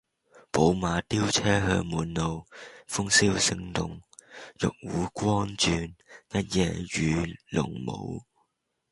[0.51, 2.43] 寶馬雕車香滿路，
[2.87, 4.01] 鳳簫聲動，
[4.59, 5.93] 玉壺光轉，
[6.33, 8.23] 一夜魚龍舞